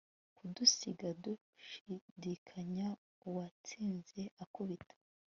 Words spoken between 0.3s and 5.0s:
Kudusiga dushidikanya uwatsinze akubita